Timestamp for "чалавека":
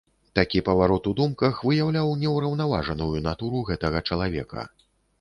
4.09-4.71